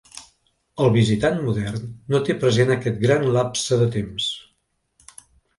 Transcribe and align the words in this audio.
El 0.85 0.87
visitant 0.95 1.35
modern 1.49 1.83
no 2.15 2.21
té 2.29 2.37
present 2.45 2.73
aquest 2.77 2.97
gran 3.07 3.29
lapse 3.37 3.81
de 3.83 3.89
temps. 3.99 4.31